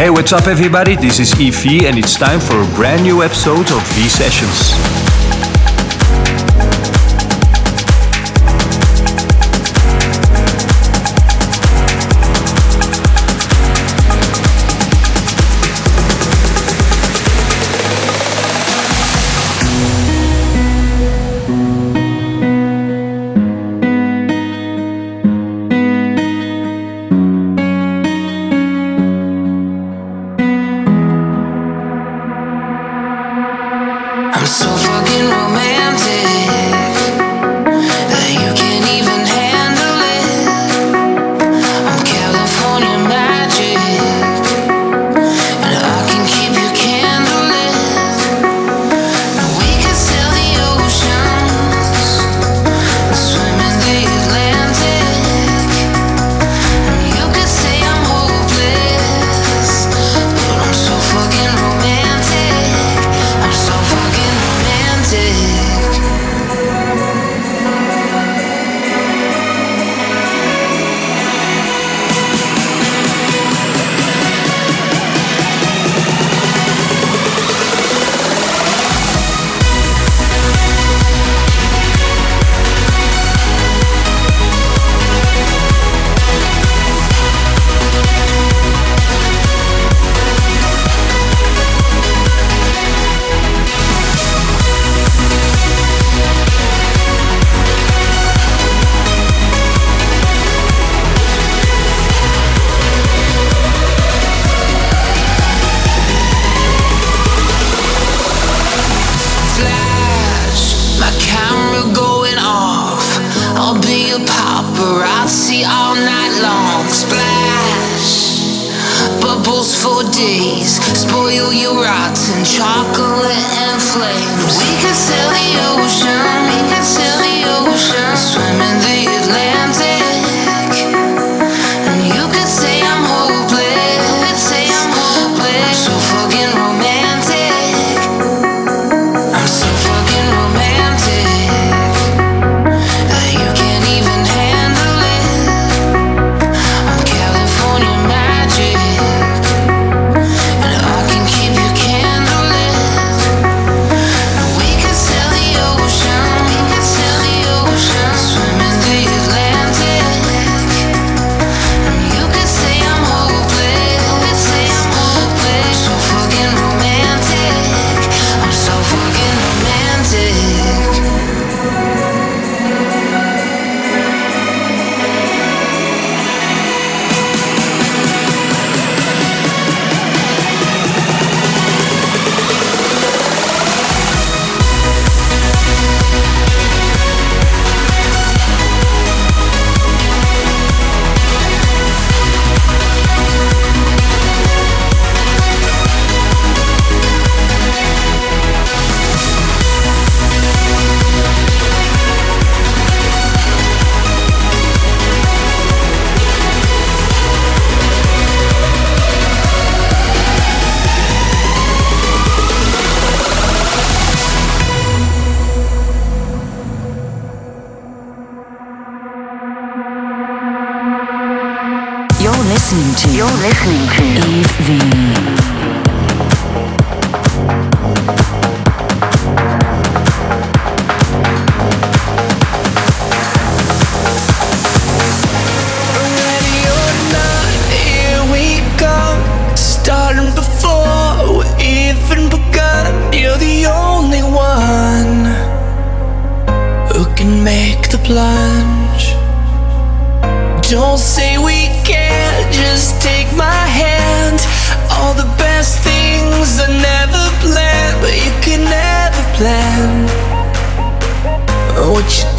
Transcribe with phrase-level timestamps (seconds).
[0.00, 0.96] Hey, what's up, everybody?
[0.96, 5.09] This is EV, and it's time for a brand new episode of V Sessions.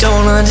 [0.01, 0.41] Check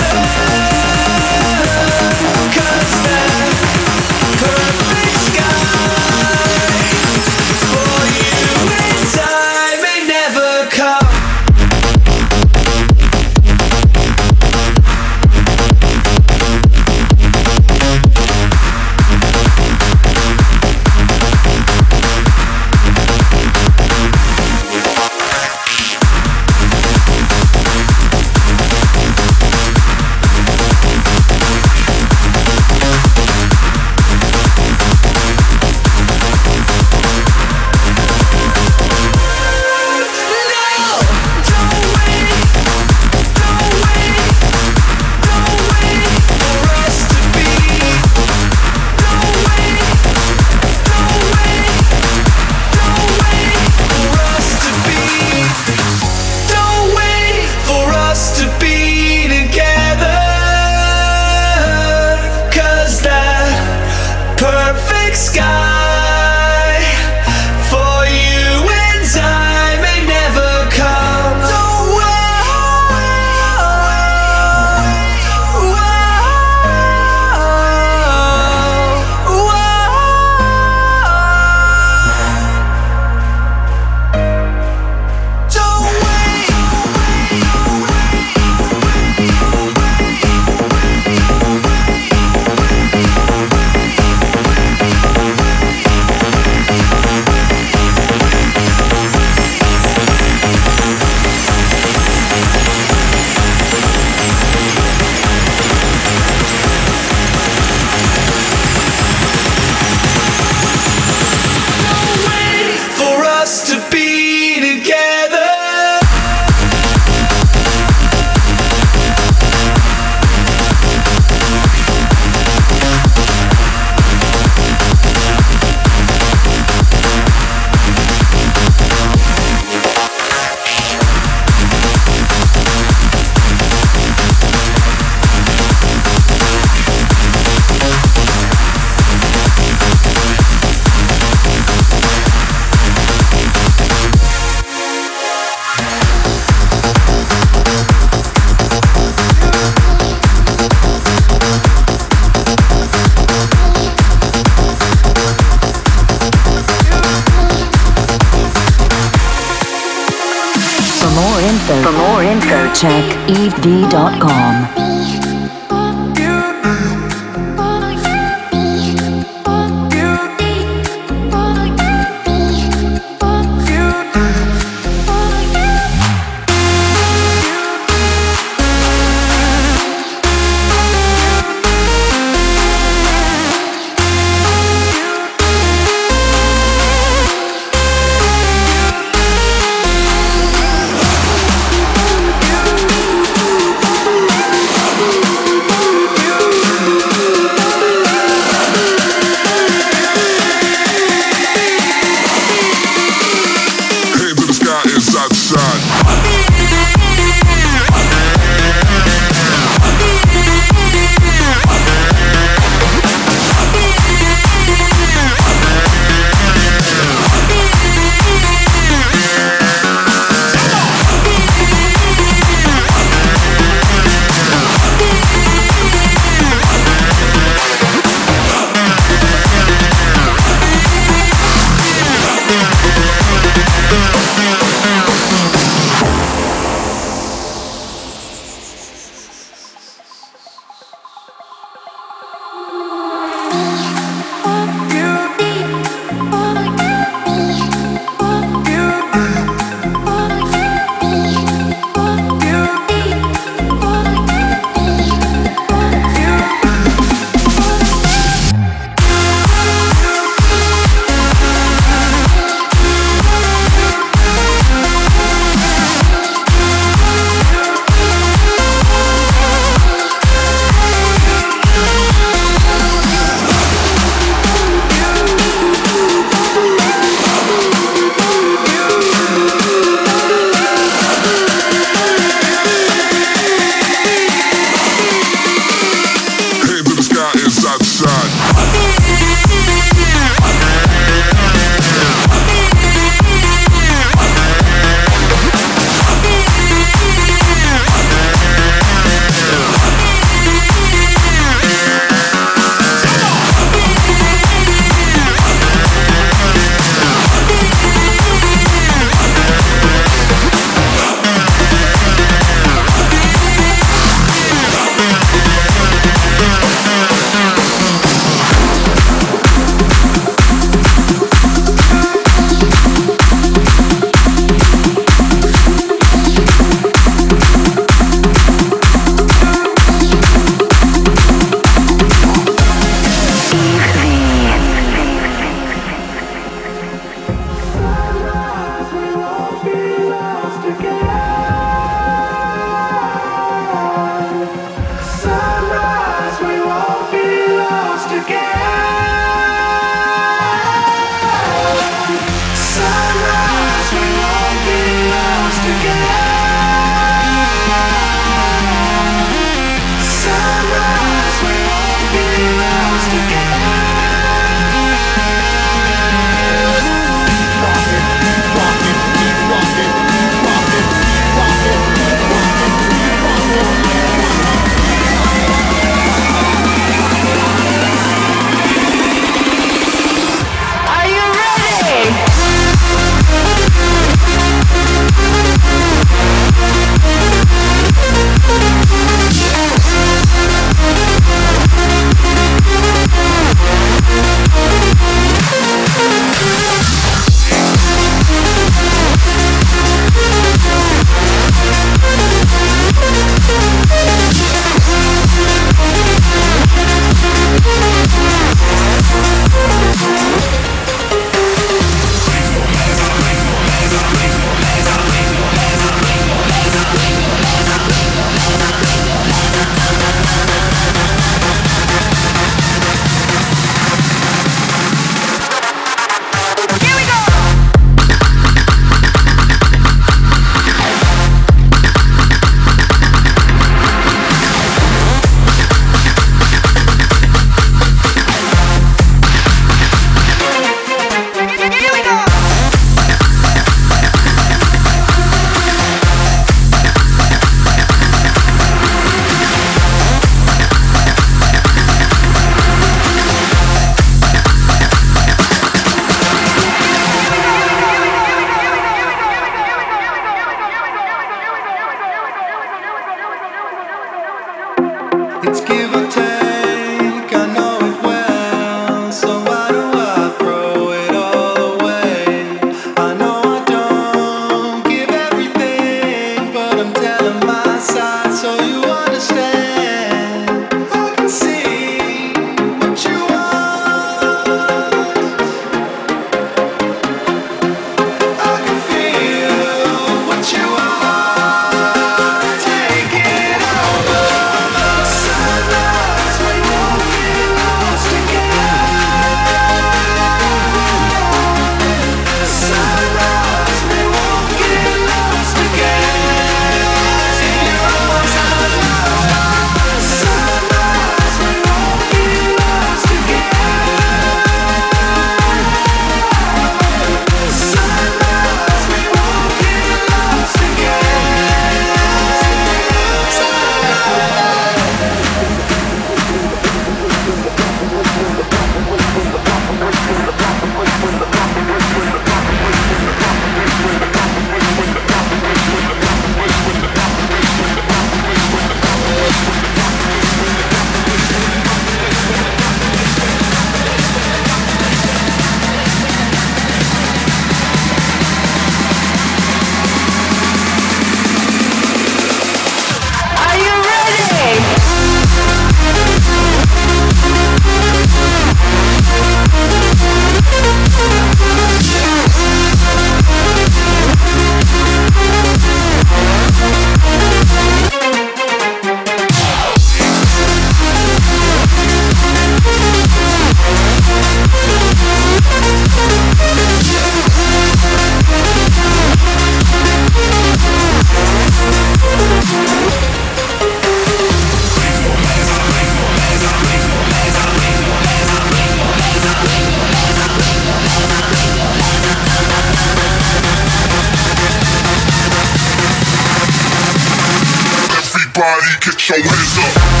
[599.17, 600.00] your hands up.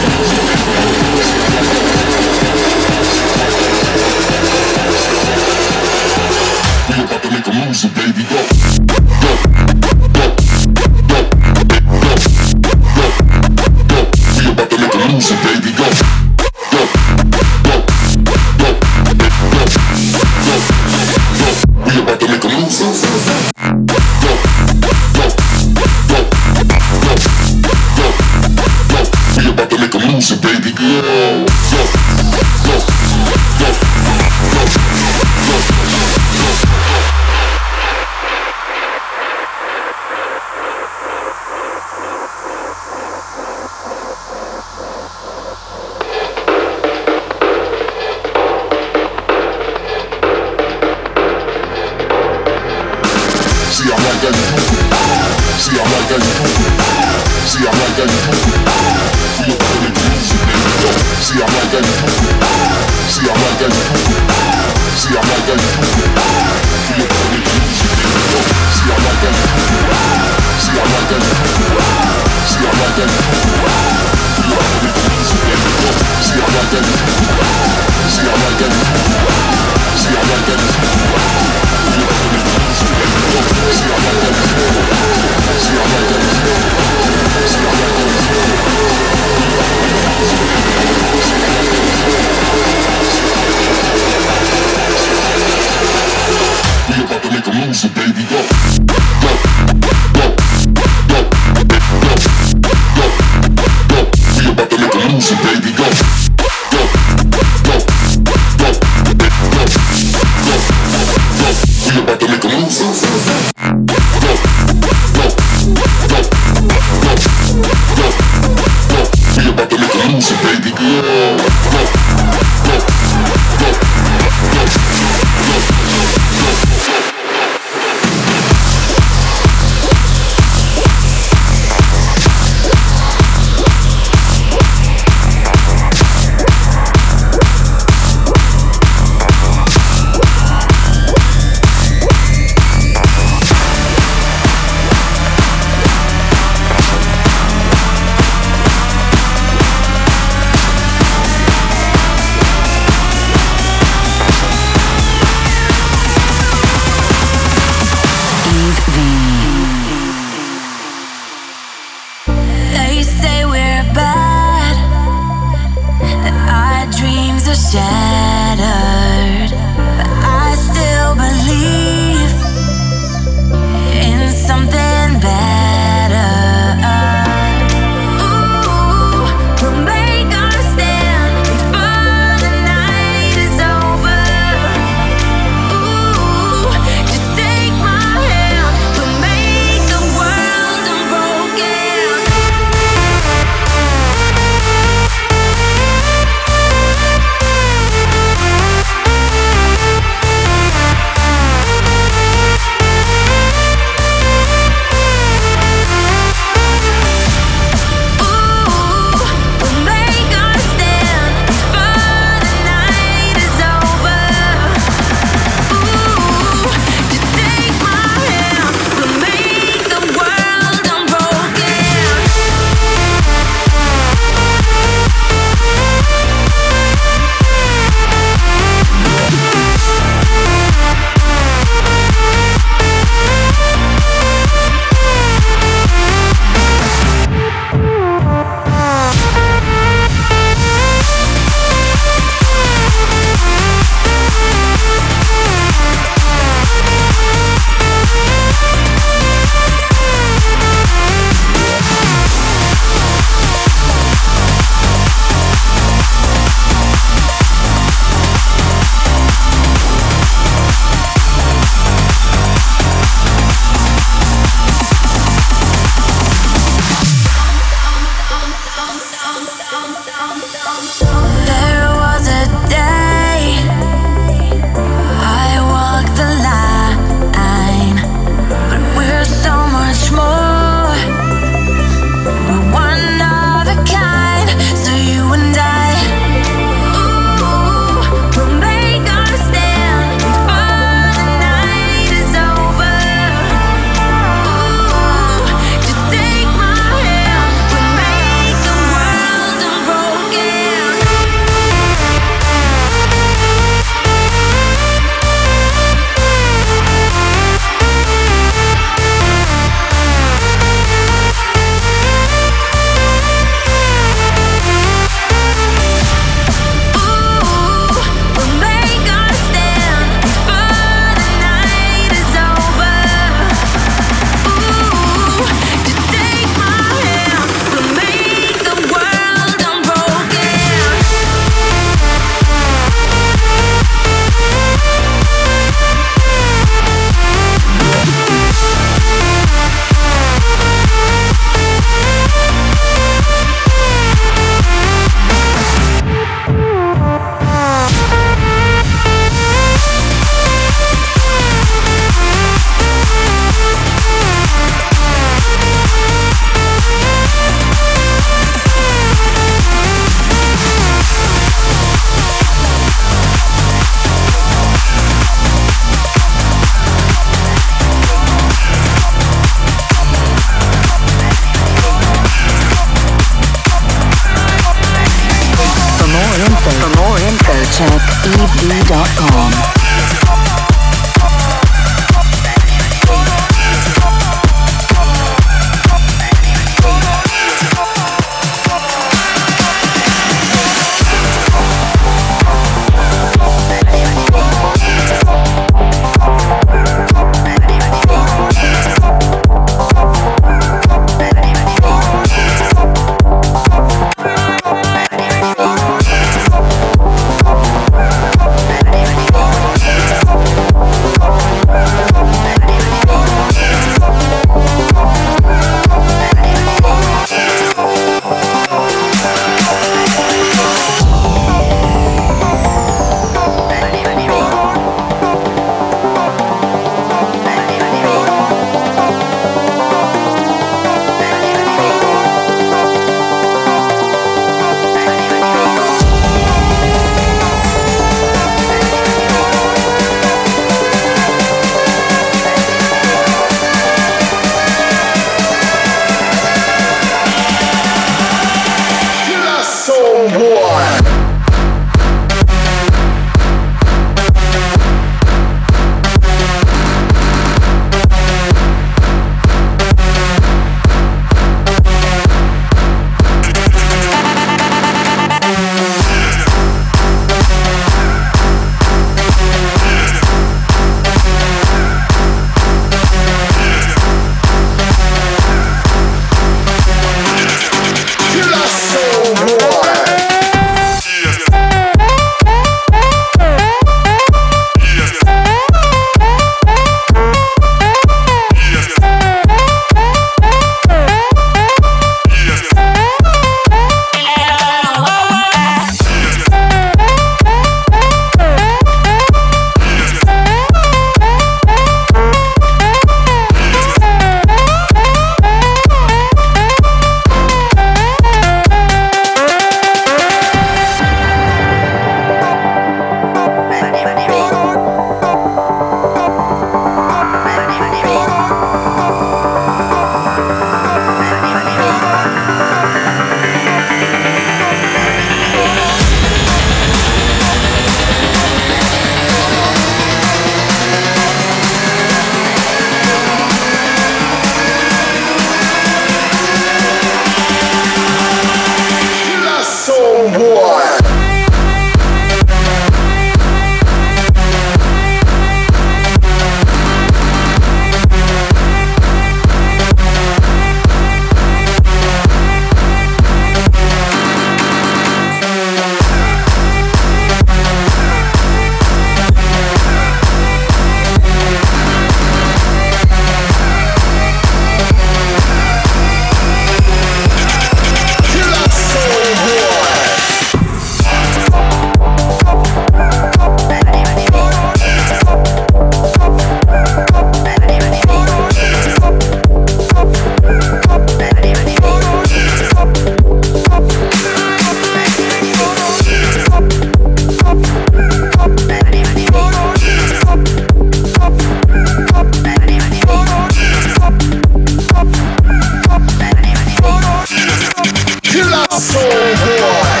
[598.80, 600.00] Soul Boy.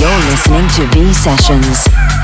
[0.00, 2.17] You're listening to V Sessions.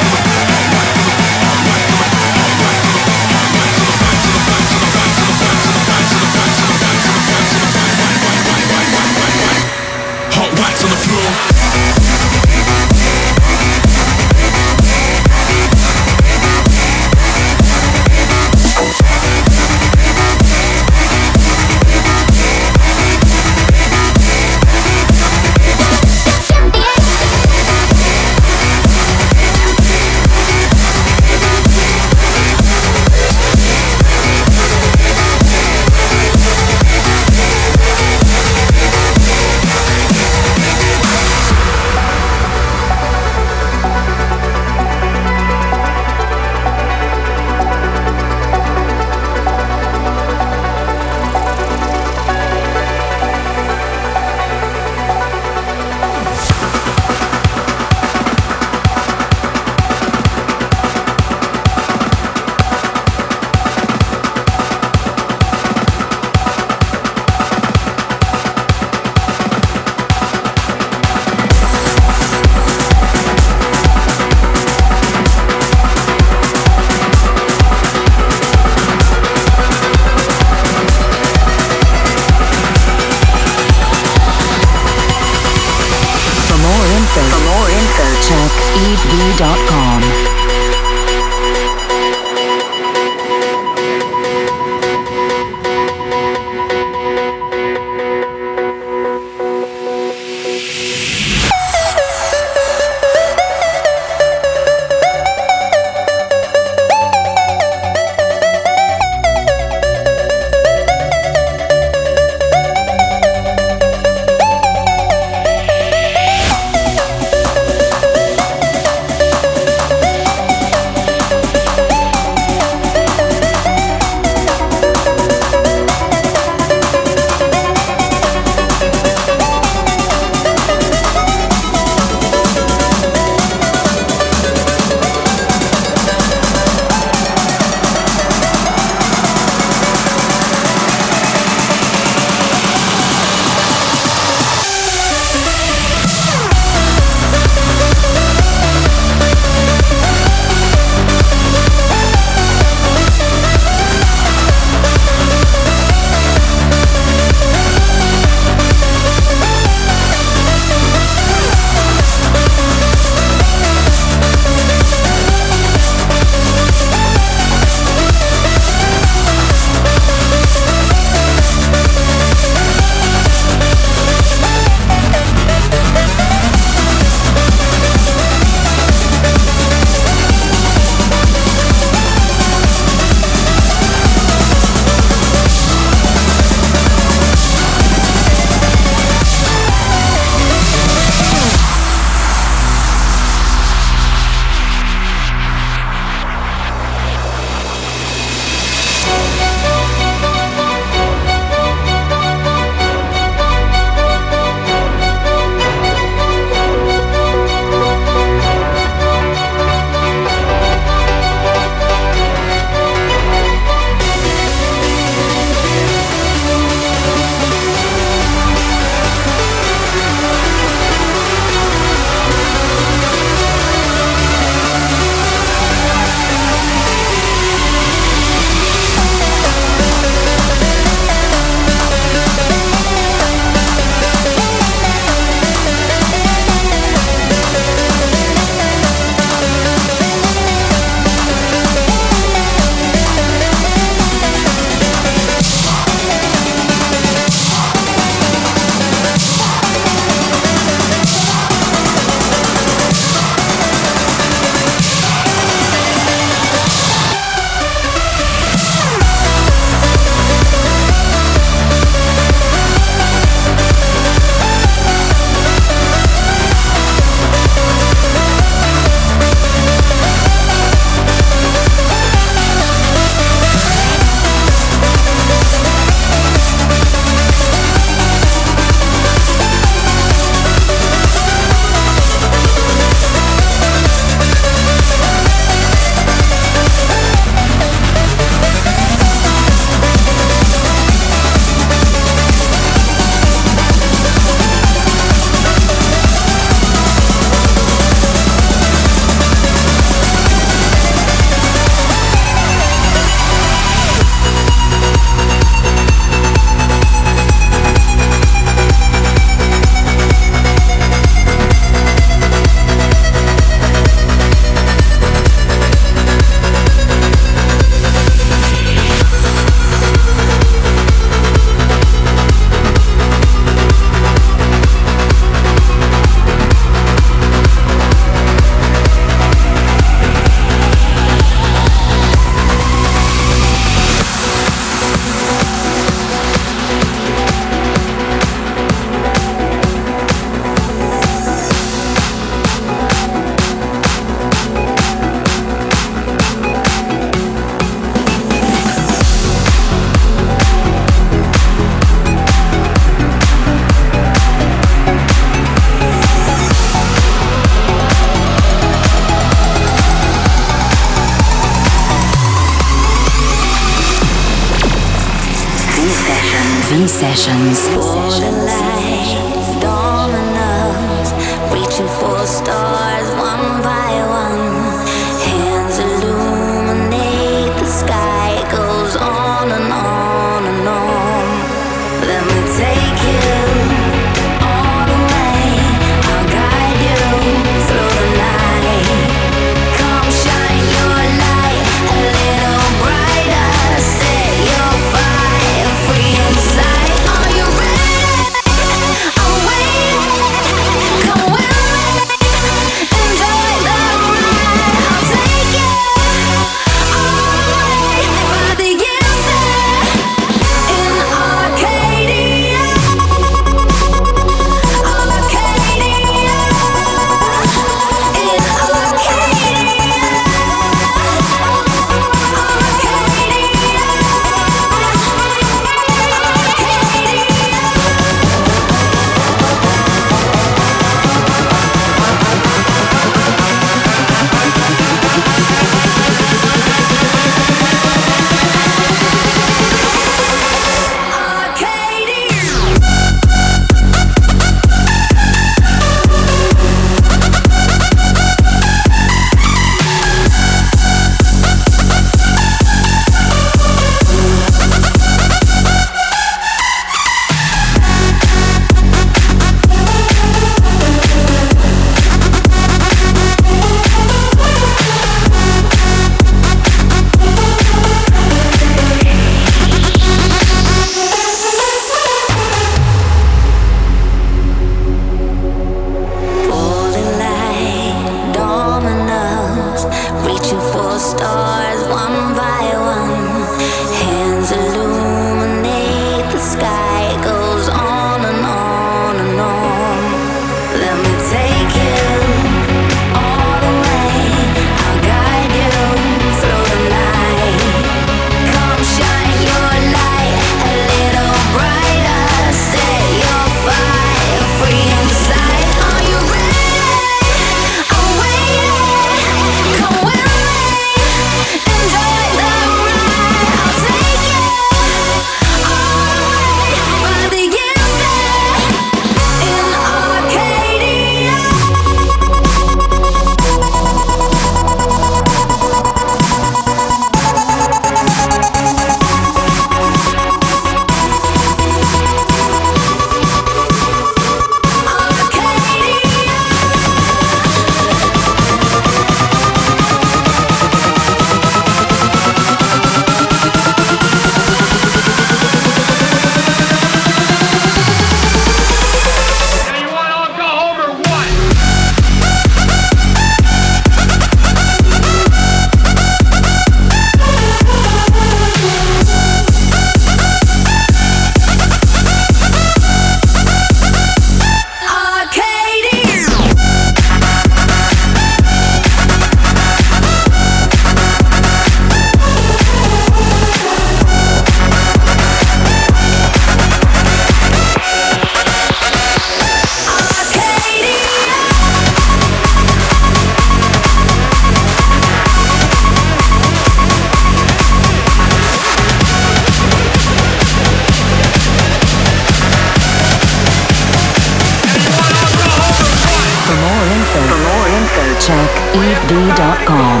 [598.80, 600.00] Check ev.com.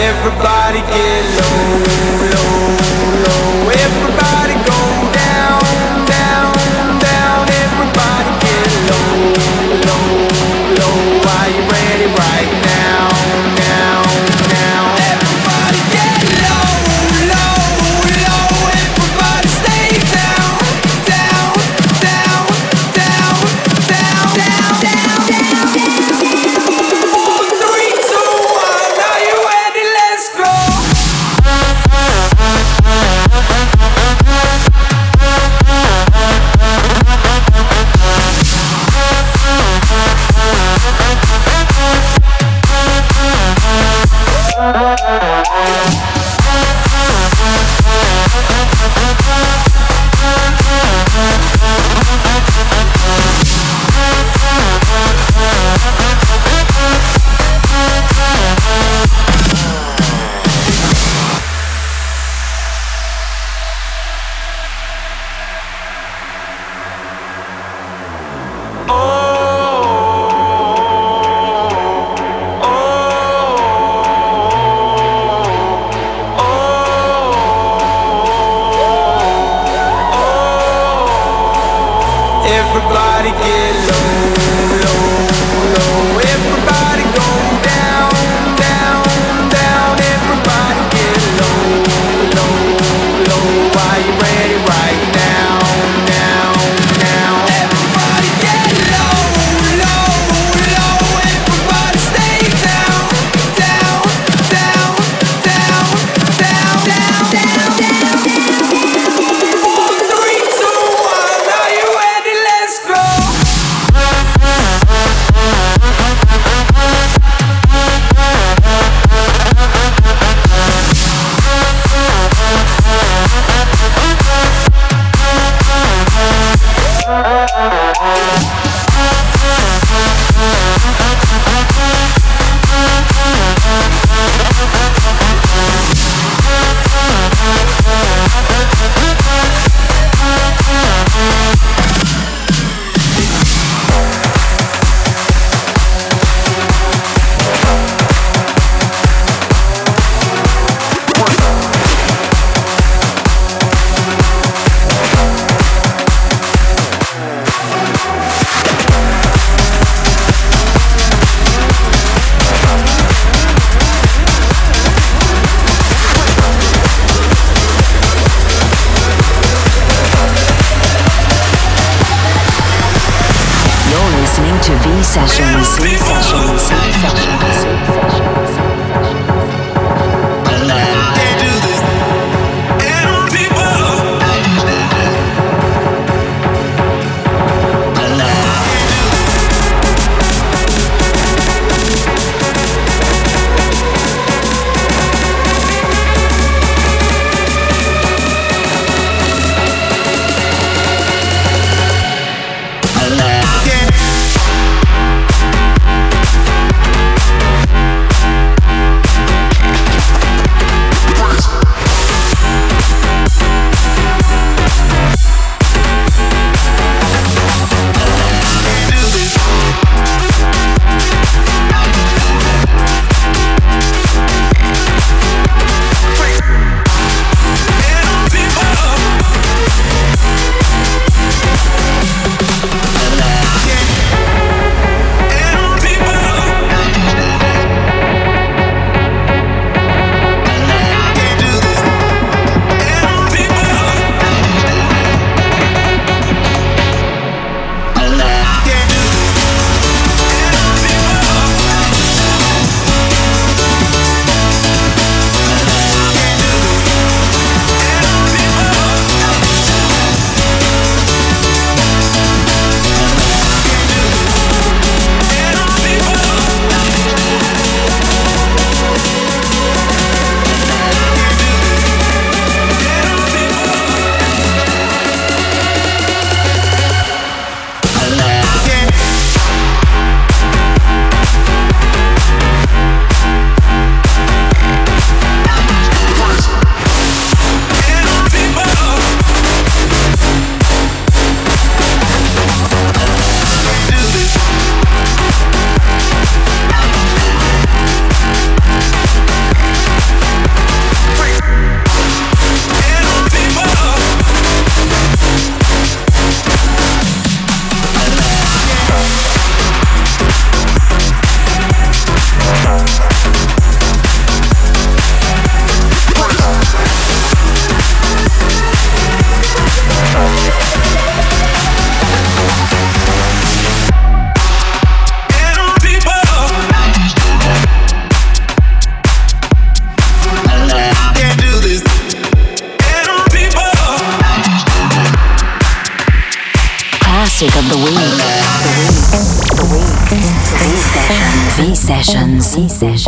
[0.00, 1.57] Everybody get low,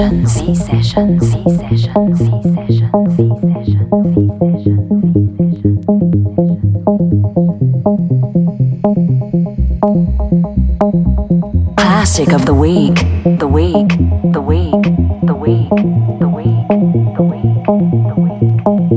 [0.00, 0.32] V sessions.
[0.40, 1.34] V sessions.
[1.34, 2.20] V sessions.
[2.20, 3.12] V sessions.
[3.16, 4.08] V sessions.
[4.08, 4.32] C
[5.36, 5.84] sessions.
[11.76, 12.96] Classic of the week.
[13.38, 13.90] The week.
[14.32, 14.72] The week.
[15.22, 15.68] The week.
[15.68, 16.64] The week.
[16.66, 17.66] The week.
[17.66, 18.64] The week.
[18.64, 18.89] The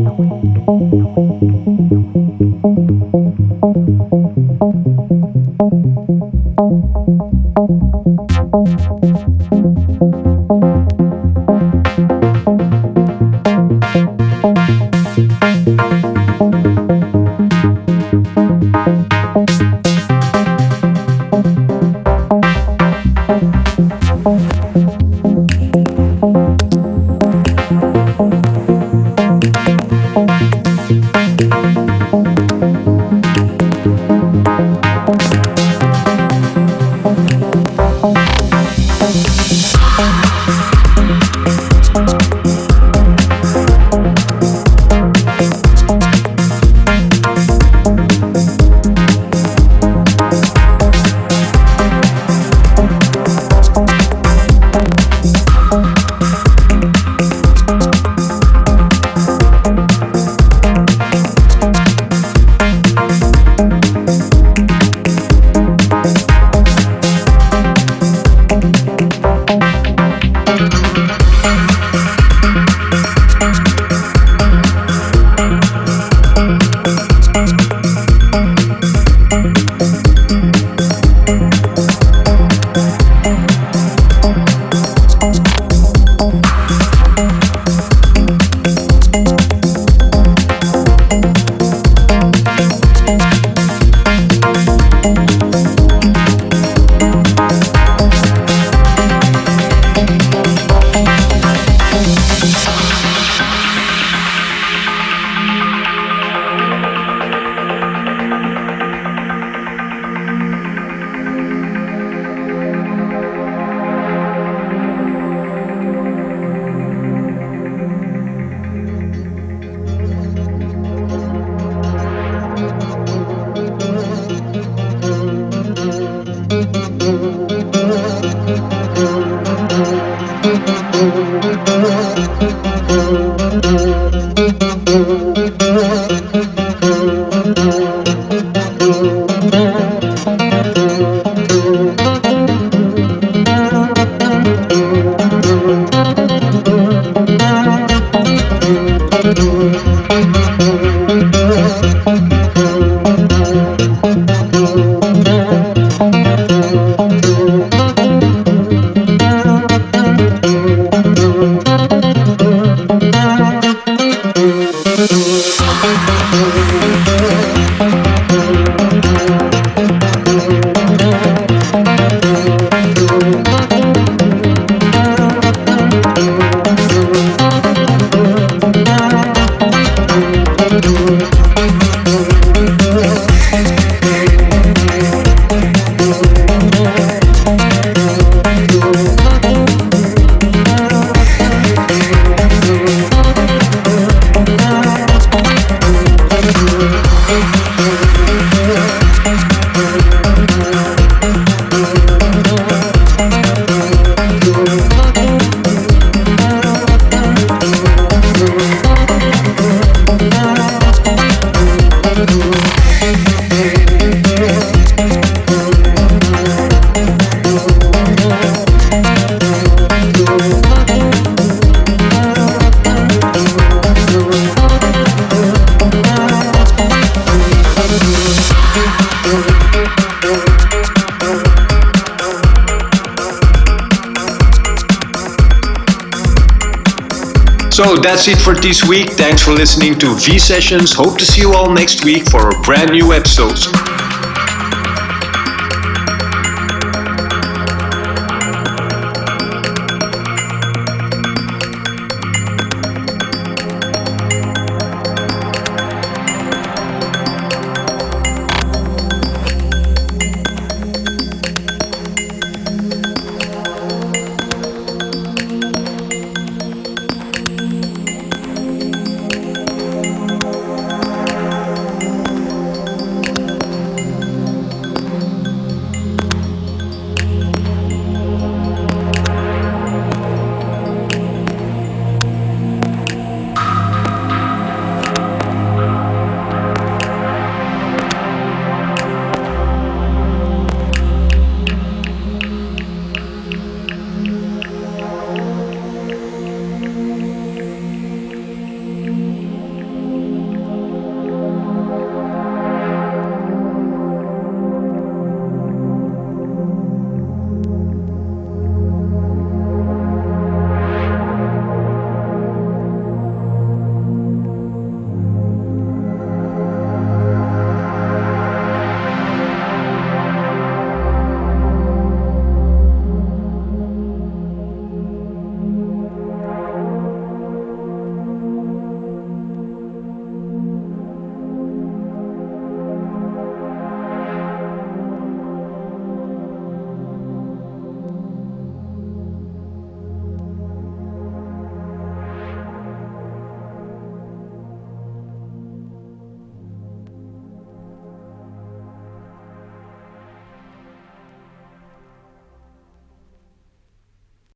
[238.56, 239.12] for this week.
[239.12, 240.93] Thanks for listening to V Sessions.
[240.93, 243.93] Hope to see you all next week for a brand new episode.